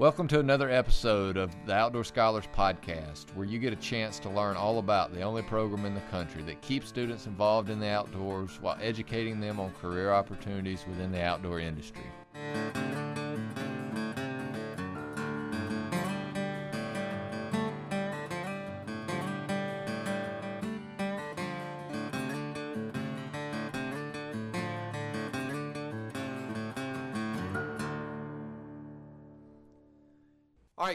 [0.00, 4.30] Welcome to another episode of the Outdoor Scholars Podcast, where you get a chance to
[4.30, 7.88] learn all about the only program in the country that keeps students involved in the
[7.88, 12.06] outdoors while educating them on career opportunities within the outdoor industry.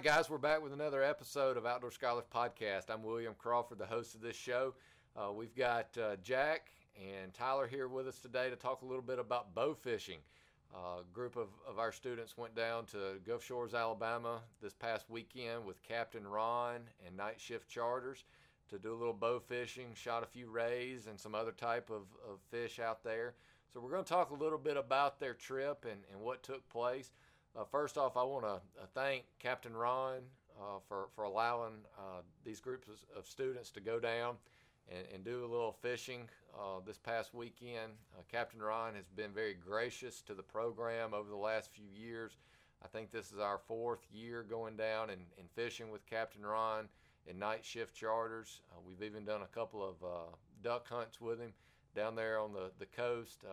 [0.06, 2.92] Guys, we're back with another episode of Outdoor Scholars Podcast.
[2.92, 4.76] I'm William Crawford, the host of this show.
[5.18, 9.02] Uh, we've got uh, Jack and Tyler here with us today to talk a little
[9.02, 10.20] bit about bow fishing.
[10.72, 15.10] Uh, a group of, of our students went down to Gulf Shores, Alabama this past
[15.10, 18.26] weekend with Captain Ron and Night Shift Charters
[18.70, 22.04] to do a little bow fishing, shot a few rays and some other type of,
[22.30, 23.34] of fish out there.
[23.74, 26.70] So we're going to talk a little bit about their trip and, and what took
[26.70, 27.12] place.
[27.58, 30.18] Uh, first off, I want to uh, thank Captain Ron
[30.60, 34.36] uh, for, for allowing uh, these groups of students to go down
[34.90, 37.94] and, and do a little fishing uh, this past weekend.
[38.14, 42.36] Uh, Captain Ron has been very gracious to the program over the last few years.
[42.84, 46.90] I think this is our fourth year going down and, and fishing with Captain Ron
[47.26, 48.60] in night shift charters.
[48.86, 49.96] we've even done a couple of
[50.62, 51.54] duck hunts with him
[51.96, 53.46] down there on the, the coast.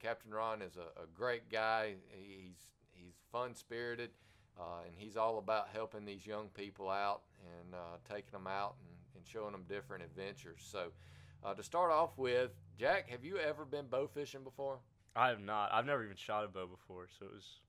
[0.00, 1.96] Captain Ron is a, a great guy.
[2.10, 2.70] He's
[3.32, 4.10] fun spirited,
[4.58, 8.74] uh, and he's all about helping these young people out and uh, taking them out
[8.86, 10.60] and, and, showing them different adventures.
[10.60, 10.88] So,
[11.44, 14.78] uh, to start off with, Jack, have you ever been bow fishing before?
[15.16, 15.70] I have not.
[15.72, 17.60] I've never even shot a bow before, so it was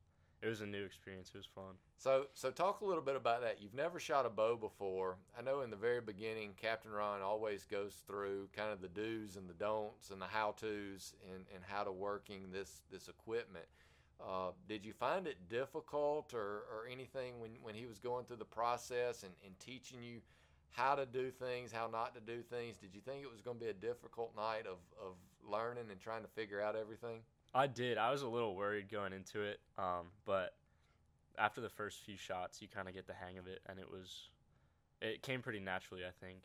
[0.42, 1.32] it was a new experience.
[1.34, 1.76] It was fun.
[1.98, 3.62] So, so talk a little bit about that.
[3.62, 5.18] You've never shot a bow before.
[5.38, 9.36] I know in the very beginning, Captain Ron always goes through kind of the do's
[9.36, 13.66] and the don'ts and the how tos and, and how to working this this equipment.
[14.24, 18.38] Uh, did you find it difficult or, or anything when, when he was going through
[18.38, 20.22] the process and, and teaching you
[20.70, 22.78] how to do things, how not to do things?
[22.78, 26.00] Did you think it was going to be a difficult night of, of learning and
[26.00, 27.22] trying to figure out everything?
[27.54, 27.98] I did.
[27.98, 30.54] I was a little worried going into it, um, but
[31.38, 33.90] after the first few shots, you kind of get the hang of it, and it
[33.90, 34.30] was
[35.02, 36.40] it came pretty naturally, I think.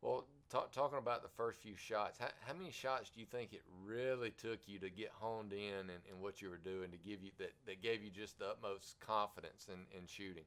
[0.00, 3.52] Well, talk, talking about the first few shots, how, how, many shots do you think
[3.52, 7.22] it really took you to get honed in and, what you were doing to give
[7.22, 10.44] you that, that gave you just the utmost confidence in, in shooting?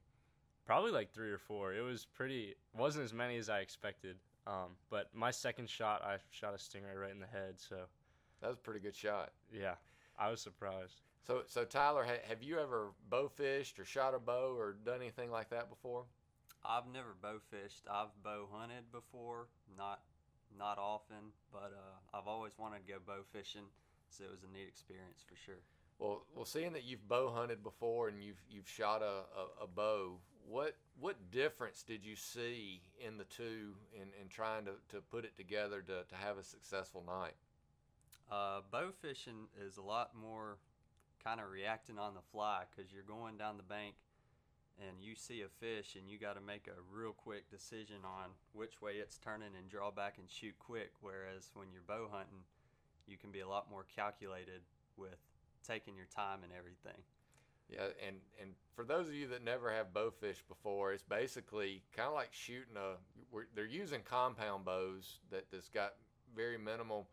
[0.65, 1.73] Probably like three or four.
[1.73, 4.17] It was pretty, wasn't as many as I expected.
[4.47, 7.55] Um, but my second shot, I shot a stingray right in the head.
[7.57, 7.75] So
[8.41, 9.31] that was a pretty good shot.
[9.53, 9.75] Yeah,
[10.17, 11.01] I was surprised.
[11.25, 15.29] So, so Tyler, have you ever bow fished or shot a bow or done anything
[15.29, 16.05] like that before?
[16.63, 17.83] I've never bow fished.
[17.89, 20.01] I've bow hunted before, not
[20.57, 23.63] not often, but uh, I've always wanted to go bow fishing,
[24.09, 25.63] so it was a neat experience for sure.
[25.97, 29.23] Well, well, seeing that you've bow hunted before and you've you've shot a,
[29.61, 30.17] a, a bow,
[30.47, 35.25] what what difference did you see in the two in, in trying to, to put
[35.25, 37.35] it together to, to have a successful night?
[38.31, 40.57] Uh, bow fishing is a lot more
[41.23, 43.95] kind of reacting on the fly because you're going down the bank
[44.87, 48.31] and you see a fish and you got to make a real quick decision on
[48.53, 50.91] which way it's turning and draw back and shoot quick.
[51.01, 52.43] Whereas when you're bow hunting,
[53.07, 54.61] you can be a lot more calculated
[54.97, 55.17] with
[55.65, 57.01] taking your time and everything.
[57.69, 61.83] Yeah, and and for those of you that never have bow fish before, it's basically
[61.95, 62.97] kind of like shooting a.
[63.55, 65.93] they're using compound bows that that's got
[66.35, 67.07] very minimal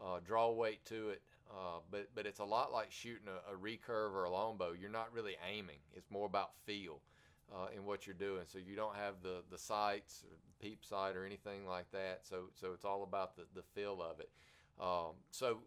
[0.00, 3.56] uh, draw weight to it, uh, but but it's a lot like shooting a, a
[3.56, 4.72] recurve or a longbow.
[4.78, 7.00] You're not really aiming; it's more about feel
[7.52, 8.42] uh, in what you're doing.
[8.46, 12.20] So you don't have the the sights, or peep sight, or anything like that.
[12.22, 14.30] So so it's all about the the feel of it.
[14.80, 15.58] Um, so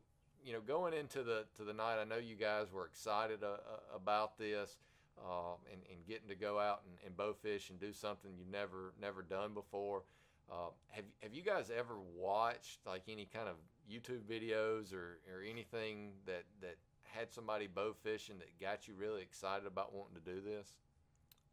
[0.43, 3.47] you know, going into the to the night, I know you guys were excited uh,
[3.47, 4.77] uh about this.
[5.19, 8.51] Um, and, and getting to go out and, and bow fish and do something you've
[8.51, 10.03] never never done before.
[10.47, 13.55] Uh, have have you guys ever watched like any kind of
[13.91, 19.21] YouTube videos or, or anything that that had somebody bow fishing that got you really
[19.21, 20.75] excited about wanting to do this?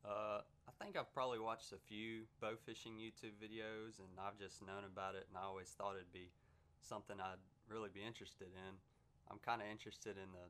[0.04, 4.60] Uh, I think I've probably watched a few bow fishing YouTube videos, and I've just
[4.60, 6.28] known about it, and I always thought it'd be
[6.80, 8.72] something I'd really be interested in.
[9.30, 10.46] I'm kind of interested in the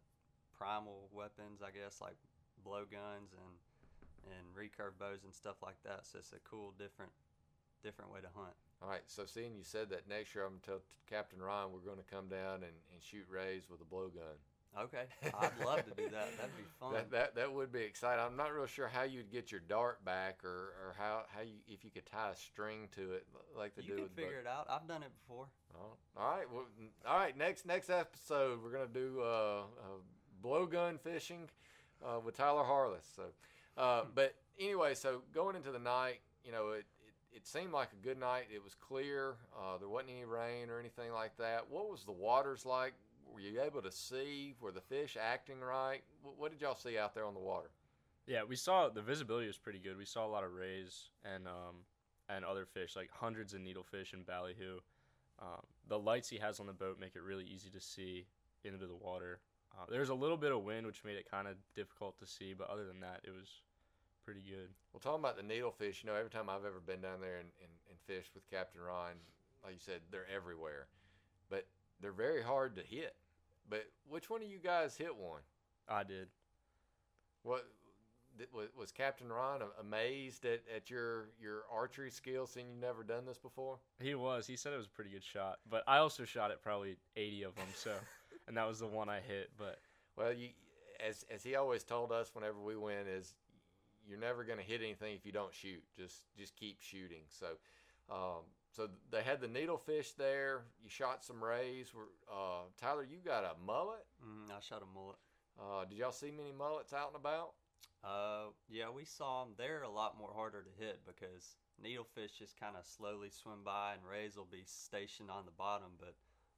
[0.58, 2.18] primal weapons, I guess, like
[2.66, 3.54] blowguns and
[4.24, 6.06] and recurve bows and stuff like that.
[6.08, 7.12] So it's a cool, different
[7.82, 8.56] different way to hunt.
[8.82, 9.04] All right.
[9.06, 12.10] So seeing you said that next year, I'm to tell Captain Ron we're going to
[12.10, 14.40] come down and, and shoot rays with a blowgun.
[14.80, 15.04] Okay,
[15.40, 16.36] I'd love to do that.
[16.36, 16.92] That'd be fun.
[16.94, 18.24] that, that that would be exciting.
[18.24, 21.54] I'm not real sure how you'd get your dart back, or, or how, how you
[21.68, 23.26] if you could tie a string to it
[23.56, 23.94] like they you do.
[24.02, 24.66] You can figure it out.
[24.68, 25.46] I've done it before.
[25.76, 26.46] Oh, all right.
[26.52, 26.64] Well,
[27.06, 27.36] all right.
[27.36, 31.48] Next next episode, we're gonna do uh, uh, blowgun fishing
[32.04, 33.06] uh, with Tyler Harless.
[33.14, 33.22] So,
[33.76, 36.84] Uh, but anyway, so going into the night, you know, it,
[37.32, 38.46] it, it seemed like a good night.
[38.54, 39.36] It was clear.
[39.56, 41.70] Uh, there wasn't any rain or anything like that.
[41.70, 42.94] What was the waters like?
[43.34, 44.54] Were you able to see?
[44.60, 46.02] Were the fish acting right?
[46.22, 47.70] What, did y'all see out there on the water?
[48.28, 49.98] Yeah, we saw the visibility was pretty good.
[49.98, 51.84] We saw a lot of rays and um,
[52.28, 54.78] and other fish, like hundreds of needlefish and ballyhoo.
[55.42, 58.26] Um, the lights he has on the boat make it really easy to see
[58.62, 59.40] into the water.
[59.72, 62.54] Uh, there's a little bit of wind, which made it kind of difficult to see,
[62.54, 63.62] but other than that, it was
[64.24, 64.68] pretty good.
[64.92, 67.48] Well, talking about the needlefish, you know, every time I've ever been down there and,
[67.60, 69.14] and, and fished with Captain Ron,
[69.64, 70.86] like you said, they're everywhere.
[71.50, 71.66] But
[72.00, 73.16] they're very hard to hit.
[73.68, 75.40] But which one of you guys hit one?
[75.88, 76.28] I did.
[77.42, 77.66] What
[78.76, 83.38] was, Captain Ron amazed at, at your your archery skills, seeing you've never done this
[83.38, 83.78] before?
[84.00, 84.46] He was.
[84.46, 87.42] He said it was a pretty good shot, but I also shot at probably 80
[87.44, 87.92] of them, so
[88.48, 89.50] and that was the one I hit.
[89.56, 89.78] But
[90.16, 90.48] Well, you
[91.06, 93.34] as as he always told us whenever we win is
[94.06, 95.82] you're never going to hit anything if you don't shoot.
[95.96, 97.22] Just just keep shooting.
[97.28, 97.46] So
[98.10, 98.42] um,
[98.74, 100.62] so they had the needlefish there.
[100.82, 101.92] You shot some rays.
[101.94, 103.06] Were uh, Tyler?
[103.08, 104.04] You got a mullet.
[104.22, 105.18] Mm, I shot a mullet.
[105.58, 107.52] Uh, did y'all see many mullets out and about?
[108.02, 109.54] Uh, yeah, we saw them.
[109.56, 113.92] They're a lot more harder to hit because needlefish just kind of slowly swim by,
[113.94, 115.92] and rays will be stationed on the bottom.
[115.98, 116.14] But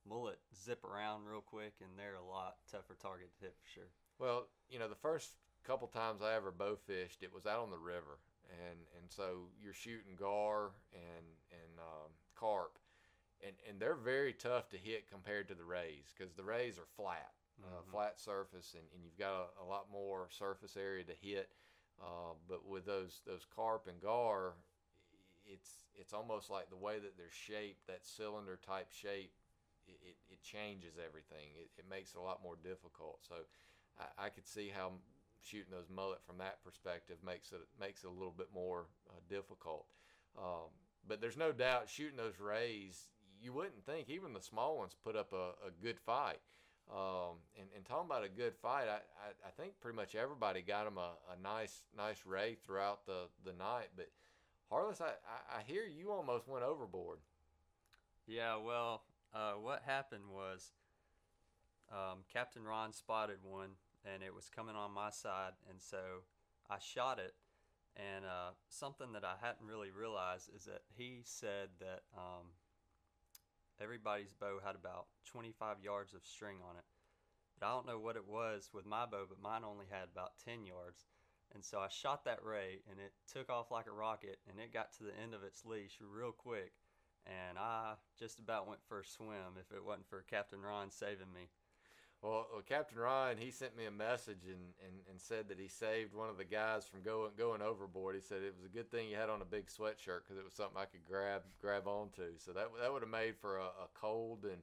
[0.08, 3.90] mullet zip around real quick, and they're a lot tougher target to hit for sure.
[4.18, 5.32] Well, you know, the first
[5.66, 8.18] couple times I ever bow fished, it was out on the river,
[8.50, 12.78] and and so you're shooting gar and and um, carp,
[13.46, 16.87] and and they're very tough to hit compared to the rays because the rays are
[16.96, 17.32] flat,
[17.64, 17.90] uh, Mhm.
[17.90, 21.50] flat surface, and, and you've got a, a lot more surface area to hit.
[22.00, 24.54] Uh, but with those those carp and gar,
[25.46, 29.32] it's it's almost like the way that they're shaped, that cylinder type shape,
[29.87, 31.50] it, it, it changes everything.
[31.58, 33.20] It, it makes it a lot more difficult.
[33.26, 33.34] So
[33.99, 34.92] I, I could see how
[35.46, 39.20] shooting those mullet from that perspective makes it makes it a little bit more uh,
[39.28, 39.87] difficult.
[40.38, 40.70] Um,
[41.08, 43.08] but there's no doubt shooting those rays,
[43.40, 46.40] you wouldn't think even the small ones put up a, a good fight.
[46.90, 50.62] Um, and, and talking about a good fight, I, I, I think pretty much everybody
[50.62, 53.88] got them a, a nice nice ray throughout the, the night.
[53.96, 54.08] But
[54.70, 55.12] Harless, I,
[55.58, 57.19] I, hear you almost went overboard.
[58.26, 59.02] Yeah, well,
[59.32, 60.72] uh, what happened was
[61.92, 63.70] um, Captain Ron spotted one,
[64.06, 66.25] and it was coming on my side, and so
[66.70, 67.35] I shot it.
[67.97, 72.53] And uh, something that I hadn't really realized is that he said that um,
[73.81, 76.85] everybody's bow had about 25 yards of string on it.
[77.58, 80.37] But I don't know what it was with my bow, but mine only had about
[80.44, 81.06] 10 yards.
[81.55, 84.75] And so I shot that ray, and it took off like a rocket, and it
[84.75, 86.73] got to the end of its leash real quick
[87.26, 91.32] and I just about went for a swim if it wasn't for Captain Ron saving
[91.35, 91.49] me.
[92.26, 96.12] Well, Captain Ron, he sent me a message and, and, and said that he saved
[96.12, 98.17] one of the guys from going going overboard.
[98.17, 100.44] He said it was a good thing you had on a big sweatshirt because it
[100.44, 102.34] was something I could grab grab onto.
[102.38, 104.58] So that that would have made for a, a cold and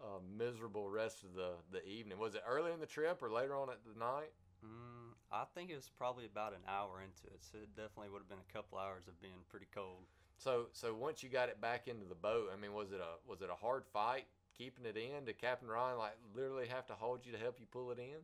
[0.00, 2.18] uh, miserable rest of the, the evening.
[2.18, 4.32] Was it early in the trip or later on at the night?
[4.64, 8.22] Mm, I think it was probably about an hour into it, so it definitely would
[8.24, 10.08] have been a couple hours of being pretty cold.
[10.38, 13.20] So so once you got it back into the boat, I mean, was it a
[13.28, 14.24] was it a hard fight
[14.56, 15.24] keeping it in?
[15.24, 18.18] Did Captain Ron like literally have to hold you to help you pull it in?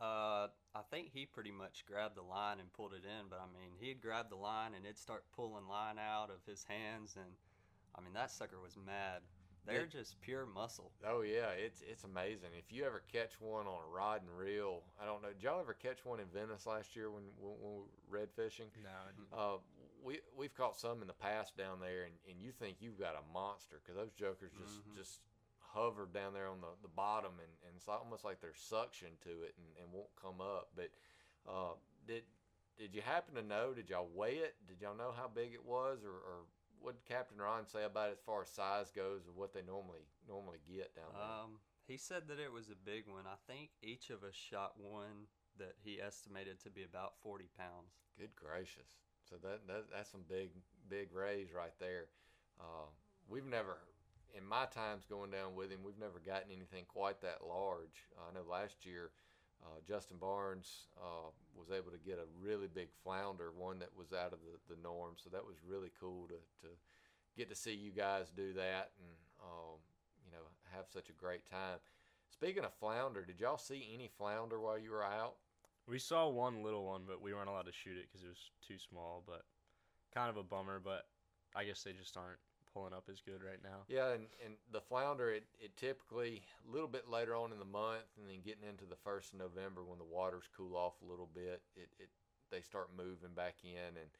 [0.00, 3.46] Uh, I think he pretty much grabbed the line and pulled it in, but I
[3.52, 7.34] mean, he'd grab the line and it'd start pulling line out of his hands, and
[7.94, 9.20] I mean, that sucker was mad.
[9.66, 9.86] They're Yeah.
[9.88, 10.90] just pure muscle.
[11.06, 12.48] Oh yeah, it's it's amazing.
[12.56, 15.28] If you ever catch one on a rod and reel, I don't know.
[15.34, 18.30] Did y'all ever catch one in Venice last year when when, when we were red
[18.32, 18.70] fishing?
[18.82, 19.28] no, I didn't.
[19.38, 19.58] Uh,
[20.02, 23.14] we we've caught some in the past down there, and, and you think you've got
[23.16, 24.96] a monster because those jokers just Mhm.
[24.96, 25.20] just
[25.72, 29.42] hover down there on the, the bottom, and, and it's almost like there's suction to
[29.46, 30.70] it and, and won't come up.
[30.74, 30.90] But
[31.48, 32.22] uh, did
[32.78, 33.72] did you happen to know?
[33.74, 34.56] Did y'all weigh it?
[34.66, 36.48] Did y'all know how big it was, or, or
[36.80, 39.62] what did Captain Ron say about it as far as size goes, of what they
[39.62, 41.22] normally normally get down there?
[41.22, 43.24] Um, he said that it was a big one.
[43.26, 48.00] I think each of us shot one that he estimated to be about 40 pounds.
[48.18, 48.96] Good gracious!
[49.28, 50.50] So that, that that's some big
[50.88, 52.08] big rays right there.
[52.58, 52.88] Uh,
[53.28, 53.78] we've never,
[54.36, 58.06] in my times going down with him, we've never gotten anything quite that large.
[58.18, 59.10] I know last year,
[59.62, 64.12] uh, Justin Barnes uh, was able to get a really big flounder, one that was
[64.12, 65.14] out of the, the norm.
[65.16, 66.72] So that was really cool to, to
[67.36, 69.78] get to see you guys do that and um,
[70.24, 70.44] you know
[70.74, 71.78] have such a great time.
[72.30, 75.34] Speaking of flounder, did y'all see any flounder while you were out?
[75.86, 78.50] We saw one little one, but we weren't allowed to shoot it because it was
[78.66, 79.22] too small.
[79.26, 79.42] But
[80.14, 80.80] kind of a bummer.
[80.82, 81.06] But
[81.54, 82.38] I guess they just aren't
[82.72, 83.84] pulling up as good right now.
[83.88, 87.64] Yeah, and, and the flounder, it, it typically a little bit later on in the
[87.64, 91.10] month, and then getting into the first of November when the waters cool off a
[91.10, 92.08] little bit, it, it
[92.50, 93.96] they start moving back in.
[93.96, 94.10] And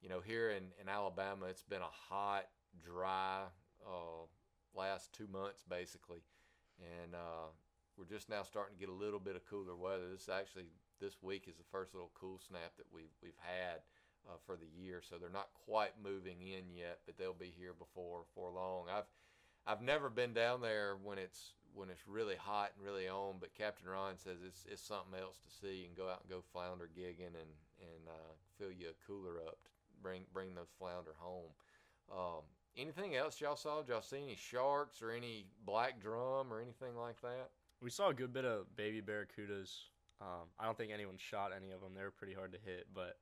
[0.00, 2.46] you know, here in, in Alabama, it's been a hot,
[2.84, 3.42] dry
[3.86, 4.26] uh,
[4.74, 6.22] last two months basically,
[6.80, 7.50] and uh,
[7.96, 10.08] we're just now starting to get a little bit of cooler weather.
[10.10, 10.66] This actually
[11.00, 13.82] this week is the first little cool snap that we've we've had
[14.28, 17.74] uh, for the year, so they're not quite moving in yet, but they'll be here
[17.78, 18.86] before for long.
[18.90, 19.08] I've
[19.66, 23.54] I've never been down there when it's when it's really hot and really on, but
[23.54, 26.88] Captain Ron says it's it's something else to see and go out and go flounder
[26.96, 29.70] gigging and and uh, fill you a cooler up to
[30.02, 31.50] bring bring those flounder home.
[32.10, 32.42] Um,
[32.76, 33.80] anything else y'all saw?
[33.80, 37.50] Did y'all see any sharks or any black drum or anything like that?
[37.80, 39.72] We saw a good bit of baby barracudas.
[40.20, 41.92] Um, I don't think anyone shot any of them.
[41.96, 43.16] They were pretty hard to hit, but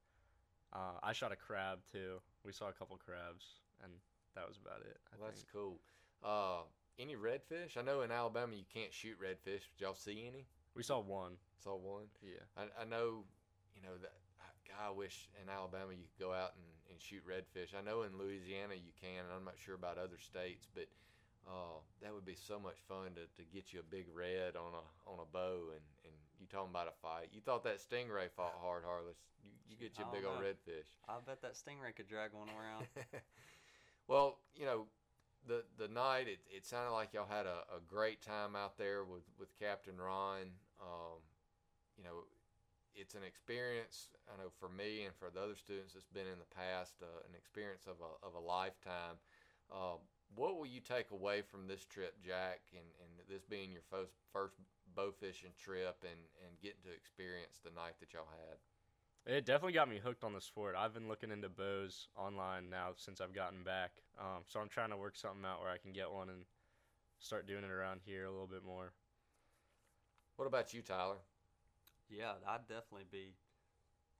[0.73, 2.21] uh, I shot a crab too.
[2.45, 3.45] We saw a couple crabs,
[3.83, 3.93] and
[4.35, 4.97] that was about it.
[5.19, 5.79] Well, that's cool.
[6.23, 6.63] Uh,
[6.99, 7.77] any redfish?
[7.77, 9.67] I know in Alabama you can't shoot redfish.
[9.73, 10.47] Did y'all see any?
[10.77, 11.33] We saw one.
[11.63, 12.07] Saw one.
[12.23, 12.45] Yeah.
[12.57, 13.25] I, I know,
[13.75, 14.13] you know that.
[14.69, 17.75] God, I wish in Alabama you could go out and, and shoot redfish.
[17.75, 20.87] I know in Louisiana you can, and I'm not sure about other states, but
[21.49, 24.77] uh, that would be so much fun to, to get you a big red on
[24.77, 27.29] a on a bow and, and you talking about a fight.
[27.33, 29.21] You thought that stingray fought hard, Harless.
[29.45, 30.49] You, you get your big don't old know.
[30.49, 30.89] redfish.
[31.09, 32.89] I bet that stingray could drag one around.
[34.09, 34.87] well, you know,
[35.47, 39.05] the the night it, it sounded like y'all had a, a great time out there
[39.05, 40.53] with, with Captain Ron.
[40.81, 41.21] Um,
[41.97, 42.25] you know,
[42.95, 44.09] it's an experience.
[44.33, 47.29] I know for me and for the other students that's been in the past, uh,
[47.29, 49.21] an experience of a of a lifetime.
[49.71, 50.01] Uh,
[50.35, 54.13] what will you take away from this trip, Jack, and, and this being your first
[54.33, 54.55] first
[54.95, 58.59] bow fishing trip and, and getting to experience the night that y'all had?
[59.27, 60.75] It definitely got me hooked on the sport.
[60.77, 63.93] I've been looking into bows online now since I've gotten back.
[64.19, 66.45] Um, so I'm trying to work something out where I can get one and
[67.21, 68.93] start doing it around here a little bit more.
[70.37, 71.21] What about you, Tyler?
[72.11, 73.39] yeah, I'd definitely be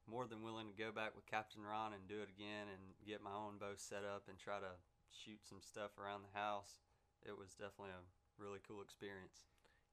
[0.07, 3.23] more than willing to go back with Captain Ron and do it again and get
[3.23, 4.79] my own bow set up and try to
[5.11, 6.87] shoot some stuff around the house.
[7.27, 8.07] It was definitely a
[8.39, 9.51] really cool experience.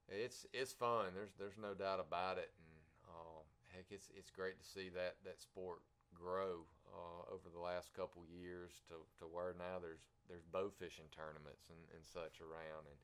[0.08, 1.12] It's it's fun.
[1.14, 2.72] There's there's no doubt about it, and
[3.12, 5.84] uh, heck, it's it's great to see that that sport
[6.16, 11.04] grow uh, over the last couple years to, to where now there's there's bow fishing
[11.12, 12.98] tournaments and, and such around, and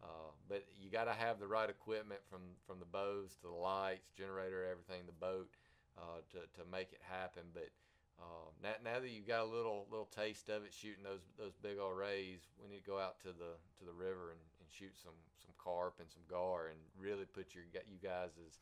[0.00, 3.60] uh, but you got to have the right equipment from from the bows to the
[3.60, 5.52] lights, generator, everything, the boat
[6.00, 7.52] uh, to to make it happen.
[7.52, 7.68] But
[8.16, 11.52] uh, now, now that you've got a little little taste of it, shooting those those
[11.60, 14.96] big old rays, we need to go out to the to the river and, shoot
[14.96, 18.60] some some carp and some gar and really put your you guys'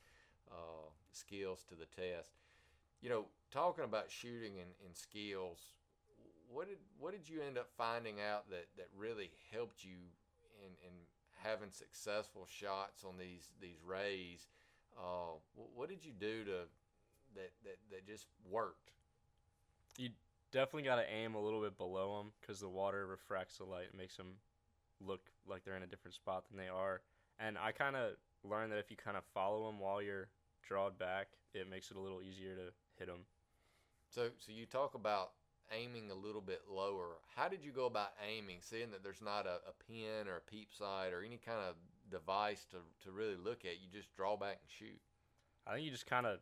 [0.50, 2.30] uh, skills to the test.
[3.00, 5.60] You know, talking about shooting and, and skills,
[6.48, 9.96] what did what did you end up finding out that, that really helped you
[10.62, 10.94] in, in
[11.42, 14.48] having successful shots on these these rays?
[14.96, 16.68] Uh, what, what did you do to
[17.34, 18.92] that, that that just worked?
[19.98, 20.10] You
[20.52, 23.86] definitely got to aim a little bit below them because the water refracts the light,
[23.90, 24.38] and makes them
[25.00, 27.00] look like they're in a different spot than they are.
[27.38, 30.28] And I kind of learned that if you kind of follow them while you're
[30.66, 33.26] drawed back, it makes it a little easier to hit them.
[34.08, 35.32] So, so you talk about
[35.72, 37.18] aiming a little bit lower.
[37.34, 40.40] How did you go about aiming, seeing that there's not a, a pin or a
[40.40, 41.74] peep sight or any kind of
[42.10, 43.80] device to, to really look at?
[43.82, 45.00] You just draw back and shoot.
[45.66, 46.38] I think you just kind of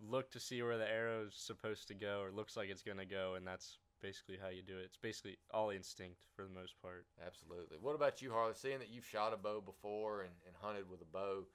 [0.00, 3.06] look to see where the arrow's supposed to go or looks like it's going to
[3.06, 4.84] go, and that's basically how you do it.
[4.84, 7.06] It's basically all instinct for the most part.
[7.24, 7.78] Absolutely.
[7.80, 8.58] What about you, Harless?
[8.60, 11.46] Seeing that you've shot a bow before and, and hunted with a bow,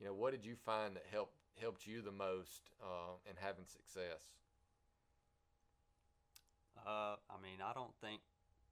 [0.00, 3.66] you know, what did you find that helped helped you the most uh, in having
[3.66, 4.30] success?
[6.86, 8.22] Uh, I mean, I don't think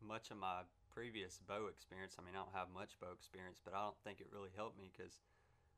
[0.01, 0.63] much of my
[0.95, 2.17] previous bow experience.
[2.19, 4.79] I mean, I don't have much bow experience, but I don't think it really helped
[4.79, 5.21] me because,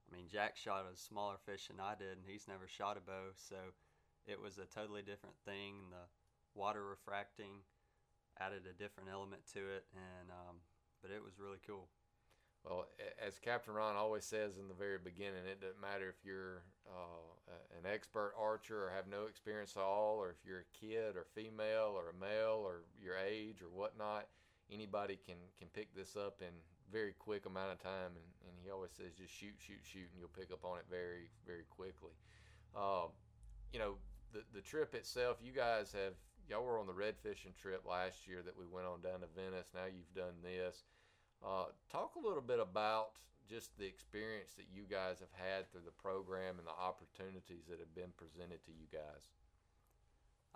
[0.07, 3.01] I mean, Jack shot a smaller fish than I did, and he's never shot a
[3.01, 3.57] bow, so
[4.27, 5.91] it was a totally different thing.
[5.91, 6.05] The
[6.59, 7.63] water refracting
[8.41, 10.57] added a different element to it, and um,
[11.01, 11.89] but it was really cool.
[12.65, 12.87] Well,
[13.25, 17.55] as Captain Ron always says in the very beginning, it doesn't matter if you're uh,
[17.79, 21.25] an expert archer or have no experience at all, or if you're a kid or
[21.35, 24.27] female or a male or your age or whatnot.
[24.71, 26.53] Anybody can can pick this up in
[26.93, 30.19] very quick amount of time, and, and he always says just shoot, shoot, shoot, and
[30.19, 32.13] you'll pick up on it very, very quickly.
[32.77, 33.15] Um,
[33.73, 33.95] you know,
[34.33, 36.15] the the trip itself, you guys have
[36.49, 39.29] y'all were on the red fishing trip last year that we went on down to
[39.37, 39.69] Venice.
[39.75, 40.85] Now you've done this.
[41.45, 45.85] Uh, talk a little bit about just the experience that you guys have had through
[45.85, 49.33] the program and the opportunities that have been presented to you guys.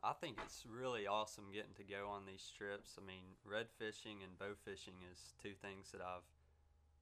[0.02, 2.98] I think it's really awesome getting to go on these trips.
[2.98, 6.26] I mean, red fishing and bow fishing is two things that I've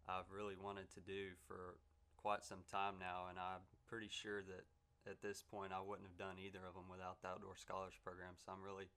[0.08, 1.78] I've really wanted to do for
[2.16, 4.66] quite some time now, and I'm pretty sure that
[5.06, 8.36] at this point, I wouldn't have done either of them without the Outdoor Scholars Program.
[8.36, 8.88] So I'm really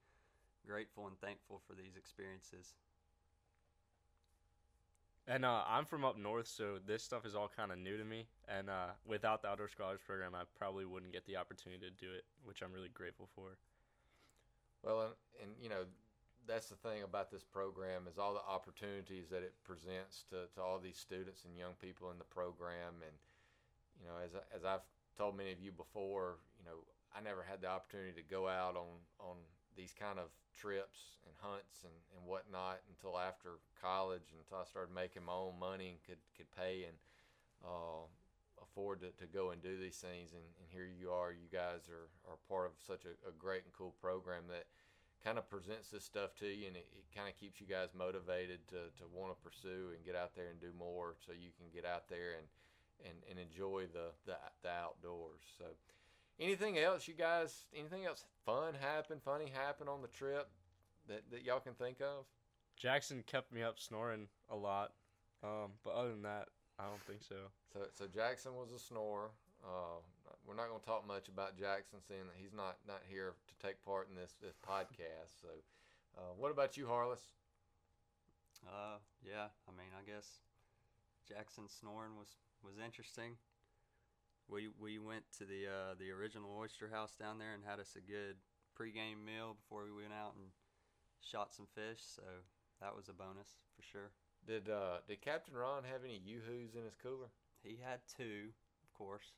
[0.66, 2.74] grateful and thankful for these experiences.
[5.26, 8.04] And uh, I'm from up north, so this stuff is all kind of new to
[8.04, 8.28] me.
[8.46, 12.12] And uh, without the Outdoor Scholars Program, I probably wouldn't get the opportunity to do
[12.12, 13.56] it, which I'm really grateful for.
[14.82, 15.88] Well, and, and you know,
[16.46, 20.60] that's the thing about this program is all the opportunities that it presents to, to
[20.60, 23.00] all these students and young people in the program.
[23.00, 23.16] And
[23.96, 24.84] you know, as as I've
[25.16, 26.82] told many of you before, you know,
[27.14, 29.36] I never had the opportunity to go out on on
[29.76, 34.94] these kind of trips and hunts and, and whatnot until after college, until I started
[34.94, 36.96] making my own money and could could pay and
[37.62, 38.06] uh,
[38.62, 40.34] afford to, to go and do these things.
[40.34, 43.64] And, and here you are, you guys are, are part of such a, a great
[43.64, 44.66] and cool program that
[45.22, 47.88] kind of presents this stuff to you and it, it kind of keeps you guys
[47.96, 51.48] motivated to, to want to pursue and get out there and do more so you
[51.56, 52.44] can get out there and,
[53.04, 55.42] and, and enjoy the, the, the outdoors.
[55.58, 55.64] So
[56.38, 60.48] anything else you guys, anything else fun happen, funny happen on the trip
[61.08, 62.24] that, that y'all can think of?
[62.76, 64.92] Jackson kept me up snoring a lot.
[65.42, 66.48] Um, but other than that,
[66.78, 67.52] I don't think so.
[67.72, 69.30] So, so Jackson was a snorer.
[69.62, 70.00] Uh,
[70.46, 73.54] we're not going to talk much about Jackson, seeing that he's not not here to
[73.64, 75.40] take part in this this podcast.
[75.40, 75.48] So,
[76.16, 77.22] uh, what about you, Harless?
[78.66, 79.52] Uh, yeah.
[79.68, 80.40] I mean, I guess
[81.28, 83.36] Jackson snoring was was interesting.
[84.48, 87.96] We we went to the uh, the original Oyster House down there and had us
[87.96, 88.36] a good
[88.78, 90.50] pregame meal before we went out and
[91.20, 92.00] shot some fish.
[92.02, 92.22] So
[92.80, 94.10] that was a bonus for sure.
[94.46, 97.32] Did uh, did Captain Ron have any yoo-hoos in his cooler?
[97.62, 98.52] He had two,
[98.84, 99.32] of course.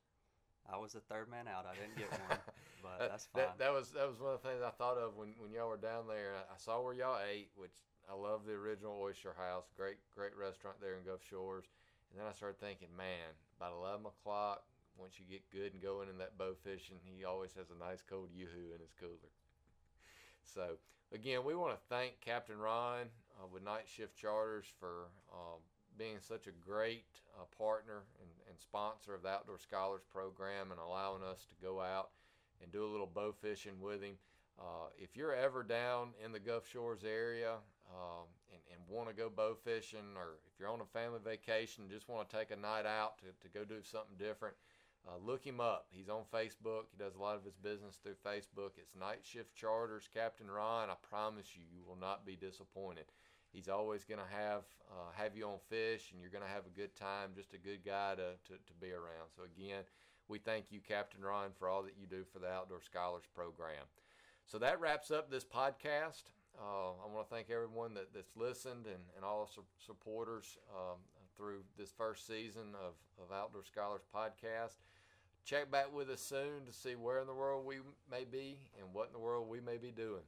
[0.67, 1.63] I was the third man out.
[1.63, 2.39] I didn't get one,
[2.83, 3.43] but That- that's fine.
[3.47, 5.69] That, that was that was one of the things I thought of when, when y'all
[5.71, 6.35] were down there.
[6.51, 7.79] I saw where y'all ate, which
[8.11, 11.71] I love the original Oyster House, great great restaurant there in Gulf Shores.
[12.11, 14.65] And then I started thinking, man, about eleven o'clock,
[14.99, 18.03] once you get good and going in that bow fishing, he always has a nice
[18.03, 19.13] cold yoo-hoo in his cooler.
[20.55, 20.79] So
[21.13, 25.59] again, we want to thank Captain Ron uh, with Night Shift Charters for um,
[25.99, 27.05] being such a great
[27.37, 31.81] uh, partner and, and sponsor of the Outdoor Scholars Program and allowing us to go
[31.81, 32.11] out
[32.63, 34.15] and do a little bow fishing with him.
[34.59, 37.57] Uh, if you're ever down in the Gulf Shores area
[37.91, 41.85] um, and, and want to go bow fishing, or if you're on a family vacation
[41.91, 44.55] just want to take a night out to, to go do something different,
[45.07, 45.87] uh, look him up.
[45.91, 46.91] He's on Facebook.
[46.91, 48.75] He does a lot of his business through Facebook.
[48.77, 50.91] It's Night Shift Charters, Captain Ron.
[50.91, 53.05] I promise you, you will not be disappointed.
[53.53, 56.67] He's always going to have uh, have you on fish, and you're going to have
[56.67, 57.31] a good time.
[57.35, 59.31] Just a good guy to, to, to be around.
[59.35, 59.85] So again,
[60.29, 63.87] we thank you, Captain Ron, for all that you do for the Outdoor Scholars Program.
[64.45, 66.25] So that wraps up this podcast.
[66.59, 70.57] Uh, I want to thank everyone that, that's listened and, and all the su- supporters
[70.75, 70.99] um,
[71.37, 74.77] through this first season of, of Outdoor Scholars Podcast.
[75.45, 77.77] Check back with us soon to see where in the world we
[78.11, 80.25] may be and what in the world we may be doing.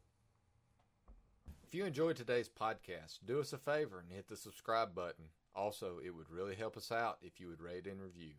[1.66, 5.24] If you enjoyed today's podcast, do us a favor and hit the subscribe button.
[5.54, 8.34] Also, it would really help us out if you would rate and review.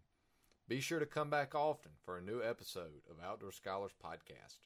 [0.67, 4.59] Be sure to come back often for a new episode of Outdoor Scholars Podcast.